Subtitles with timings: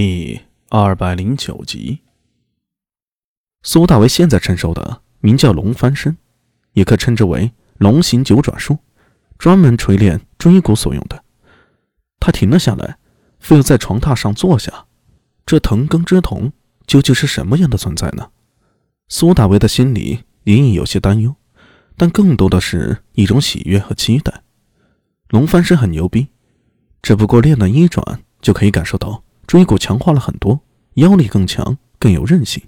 [0.00, 2.02] 第二百零九集，
[3.64, 6.16] 苏大为现在承受的名叫龙翻身，
[6.74, 8.78] 也可称之为龙形九转术，
[9.40, 11.24] 专门锤炼椎骨所用的。
[12.20, 12.96] 他停了下来，
[13.40, 14.86] 非要在床榻上坐下。
[15.44, 16.52] 这藤根之瞳
[16.86, 18.30] 究竟是什么样的存在呢？
[19.08, 21.34] 苏大为的心里隐隐有些担忧，
[21.96, 24.44] 但更多的是一种喜悦和期待。
[25.30, 26.28] 龙翻身很牛逼，
[27.02, 29.24] 只不过练了一转就可以感受到。
[29.48, 30.60] 椎骨强化了很多，
[30.96, 32.62] 腰力更强，更有韧性。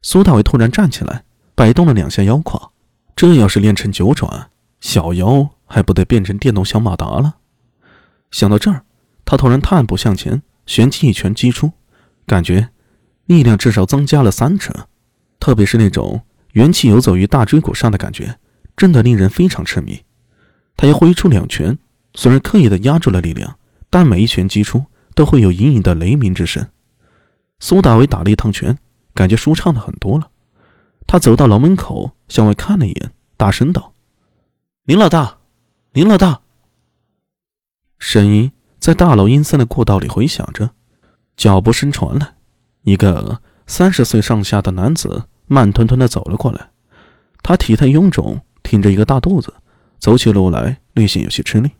[0.00, 1.24] 苏大伟突然站起来，
[1.56, 2.70] 摆动了两下腰胯。
[3.16, 4.48] 这要是练成九转，
[4.80, 7.38] 小腰还不得变成电动小马达了？
[8.30, 8.84] 想到这儿，
[9.24, 11.72] 他突然探步向前，旋即一拳击出，
[12.24, 12.68] 感觉
[13.26, 14.72] 力量至少增加了三成。
[15.40, 16.22] 特别是那种
[16.52, 18.38] 元气游走于大椎骨上的感觉，
[18.76, 20.00] 真的令人非常痴迷。
[20.76, 21.76] 他又挥出两拳，
[22.14, 23.58] 虽然刻意的压住了力量，
[23.90, 24.84] 但每一拳击出。
[25.18, 26.68] 都会有隐隐的雷鸣之声。
[27.58, 28.78] 苏大伟打了一趟拳，
[29.14, 30.30] 感觉舒畅了很多了。
[31.08, 33.94] 他走到牢门口，向外看了一眼，大声道
[34.86, 35.38] ：“林老大，
[35.90, 36.42] 林老大！”
[37.98, 40.70] 声音在大楼阴森的过道里回响着。
[41.36, 42.36] 脚步声传来，
[42.82, 46.70] 一个三十岁上下的男子慢吞吞的走了过来。
[47.42, 49.52] 他体态臃肿，挺着一个大肚子，
[49.98, 51.72] 走起路来略显有些吃力。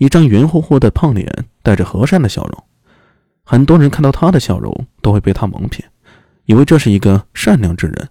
[0.00, 1.30] 一张圆乎乎的胖脸，
[1.62, 2.64] 带着和善的笑容。
[3.44, 5.86] 很多人看到他的笑容，都会被他蒙骗，
[6.46, 8.08] 以为这是一个善良之人。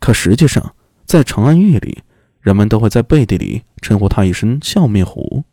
[0.00, 2.02] 可实际上，在长安狱里，
[2.40, 5.44] 人们都会在背地里称呼他一声“笑面虎”。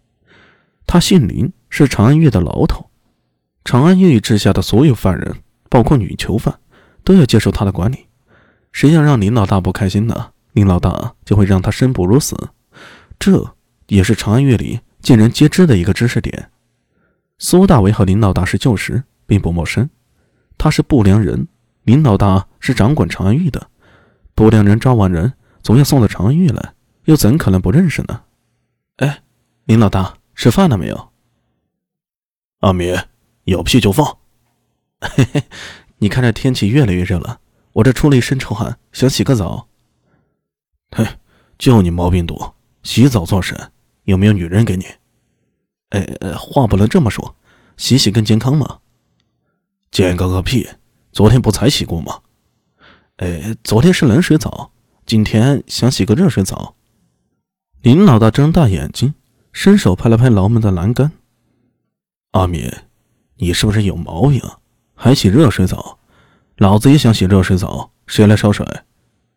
[0.88, 2.90] 他姓林，是长安狱的牢头。
[3.64, 5.36] 长安狱之下的所有犯人，
[5.70, 6.58] 包括女囚犯，
[7.04, 8.08] 都要接受他的管理。
[8.72, 10.32] 谁要让林老大不开心呢？
[10.54, 12.36] 林老大就会让他生不如死。
[13.20, 13.54] 这
[13.86, 14.80] 也是长安狱里。
[15.02, 16.52] 尽人皆知的一个知识点，
[17.40, 19.90] 苏大为和林老大是旧识，并不陌生。
[20.58, 21.48] 他是不良人，
[21.84, 23.70] 林老大是掌管长安狱的。
[24.36, 26.74] 不良人抓完人，总要送到长安狱来，
[27.06, 28.22] 又怎可能不认识呢？
[28.98, 29.24] 哎，
[29.66, 31.12] 林老大，吃饭了没有？
[32.60, 32.96] 阿米，
[33.46, 34.18] 有屁就放。
[35.02, 35.44] 嘿嘿，
[35.98, 37.40] 你看这天气越来越热了，
[37.74, 39.68] 我这出了一身臭汗，想洗个澡。
[40.92, 41.08] 嘿，
[41.58, 43.72] 就你毛病多，洗澡做甚？
[44.04, 44.86] 有没有女人给你？
[45.90, 46.08] 哎，
[46.38, 47.36] 话不能这么说，
[47.78, 48.80] 洗洗更健康嘛。
[49.92, 50.68] 健康个屁！
[51.12, 52.22] 昨天不才洗过吗？
[53.18, 54.72] 哎，昨天是冷水澡，
[55.06, 56.76] 今天想洗个热水澡。
[57.82, 59.14] 林老大睁大眼睛，
[59.52, 61.12] 伸手拍了拍牢门的栏杆。
[62.32, 62.72] 阿米，
[63.36, 64.42] 你是不是有毛病？
[64.96, 66.00] 还洗热水澡？
[66.56, 68.66] 老子也想洗热水澡，谁来烧水？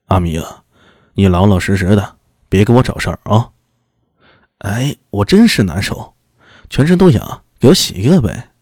[0.07, 0.63] 阿米啊，
[1.15, 2.17] 你老老实实的，
[2.49, 3.51] 别给我找事儿啊！
[4.65, 6.15] 哎，我真是难受，
[6.71, 8.53] 全身都痒，给我洗一个呗。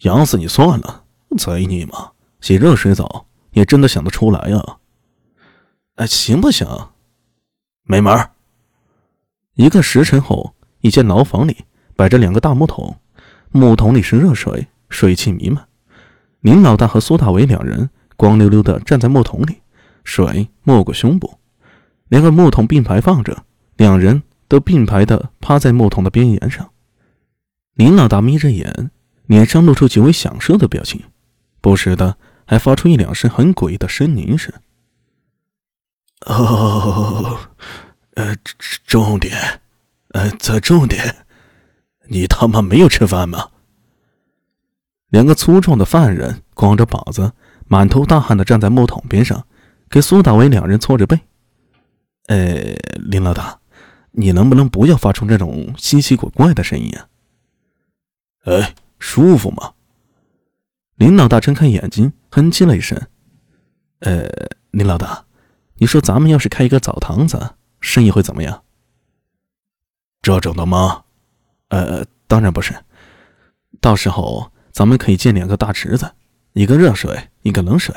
[0.00, 1.04] 痒死你算了，
[1.38, 2.10] 贼你妈！
[2.40, 4.60] 洗热水澡也真的想得出来呀？
[5.94, 6.66] 哎，行不行？
[7.84, 8.28] 没门！
[9.54, 12.96] 一个时辰后，一间牢房里摆着两个大木桶，
[13.52, 15.64] 木桶里是热水，水汽弥漫。
[16.40, 19.62] 林老大和苏大伟两人光溜溜的站在木桶里，
[20.02, 21.38] 水没过胸部，
[22.08, 23.44] 两个木桶并排放着，
[23.76, 24.20] 两人。
[24.52, 26.70] 都并排的趴在木桶的边沿上，
[27.72, 28.90] 林老大眯着眼，
[29.24, 31.02] 脸上露出极为享受的表情，
[31.62, 34.52] 不时的还发出一两声很诡异的呻吟声。
[36.26, 37.38] 哦，
[38.12, 38.36] 呃，
[38.86, 39.34] 重点，
[40.10, 41.24] 呃，再重点，
[42.08, 43.48] 你他妈没有吃饭吗？
[45.08, 47.32] 两个粗壮的犯人光着膀子，
[47.68, 49.46] 满头大汗的站在木桶边上，
[49.88, 51.18] 给苏大伟两人搓着背。
[52.26, 53.58] 呃，林老大。
[54.12, 57.08] 你能不能不要发出这种稀奇古怪的声音啊？
[58.44, 59.72] 哎，舒服吗？
[60.96, 63.00] 林老大睁开眼睛，哼唧了一声。
[64.00, 64.28] 呃，
[64.70, 65.24] 林老大，
[65.76, 68.62] 你说咱们要是开一个澡堂子，生意会怎么样？
[70.20, 71.04] 这种的吗？
[71.68, 72.74] 呃，当然不是。
[73.80, 76.12] 到时候咱们可以建两个大池子，
[76.52, 77.94] 一个热水，一个冷水。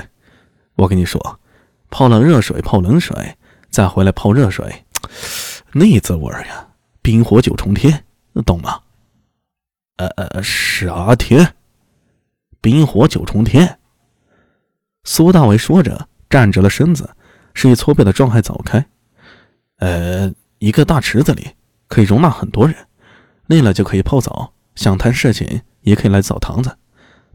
[0.75, 1.39] 我跟你说，
[1.89, 3.38] 泡了热水泡冷水，
[3.69, 4.84] 再回来泡热水。
[5.77, 6.69] 那滋味呀，
[7.01, 8.06] 冰火九重天，
[8.45, 8.80] 懂吗？
[9.98, 11.54] 呃呃，啥天？
[12.62, 13.77] 冰火九重天。
[15.04, 17.13] 苏大伟说着，站直了身子，
[17.54, 18.86] 示意搓背的状态走开。
[19.80, 21.50] 呃，一个大池子里
[21.89, 22.74] 可以容纳很多人，
[23.48, 26.78] 累了就可以泡澡，想谈事情也可以来澡堂子。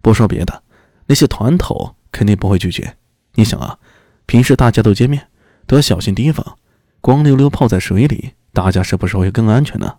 [0.00, 0.62] 不说别的，
[1.04, 2.96] 那些团头肯定不会拒绝。
[3.34, 3.78] 你想啊，
[4.24, 5.28] 平时大家都见面，
[5.66, 6.56] 都要小心提防。
[7.00, 9.98] 光溜溜泡在水里，大家是不是会更安全呢？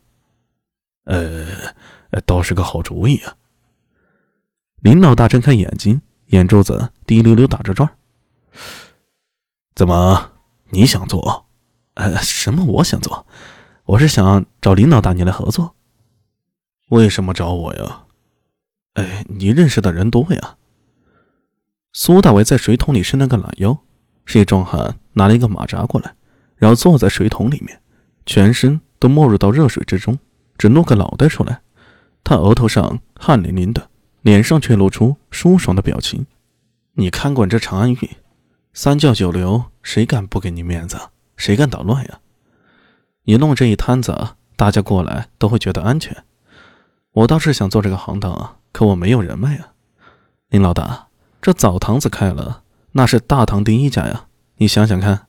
[1.06, 1.45] 呃，
[2.25, 3.36] 倒是个好主意啊。
[4.81, 7.89] 林老大睁开眼睛，眼珠子滴溜溜打着转。
[9.74, 10.31] 怎么，
[10.69, 11.48] 你想做？
[11.95, 12.65] 呃，什么？
[12.65, 13.25] 我想做？
[13.86, 15.75] 我是想找林老大你来合作。
[16.89, 18.03] 为什么找我呀？
[18.94, 20.57] 哎，你认识的人多呀。
[21.94, 23.77] 苏大伟在水桶里伸了个懒腰，
[24.25, 26.15] 是一壮汉拿了一个马扎过来，
[26.62, 27.81] 然后坐在水桶里面，
[28.25, 30.19] 全身都没入到热水之中，
[30.58, 31.62] 只露个脑袋出来。
[32.24, 33.90] 他额头上汗淋淋的。
[34.22, 36.28] 脸上却露出舒爽的表情。
[36.94, 38.18] 你看管这长安玉，
[38.72, 40.96] 三教九流，谁敢不给你面子？
[41.38, 42.19] 谁敢捣乱呀？
[43.24, 46.16] 你弄这一摊子，大家过来都会觉得安全。
[47.13, 49.74] 我倒是想做这个行当啊，可我没有人脉啊。
[50.50, 51.08] 林老大，
[51.42, 52.62] 这澡堂子开了，
[52.92, 54.28] 那是大唐第一家呀。
[54.58, 55.25] 你想想看。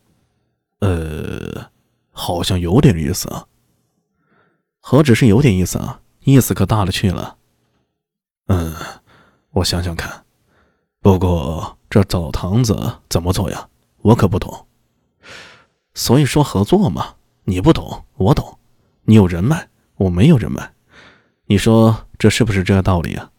[0.82, 1.70] 呃，
[2.10, 3.46] 好像有点意思啊。
[4.80, 7.36] 何止是有点意思啊，意思可大了去了。
[8.48, 8.74] 嗯，
[9.52, 10.24] 我想想看。
[11.00, 13.68] 不过这澡堂子怎么做呀？
[13.98, 14.66] 我可不懂。
[15.94, 17.14] 所以说合作嘛，
[17.44, 18.58] 你不懂，我懂。
[19.04, 20.74] 你有人脉，我没有人脉。
[21.46, 23.30] 你说这是不是这个道理啊？